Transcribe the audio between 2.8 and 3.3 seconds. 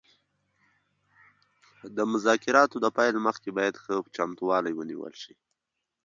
د پیل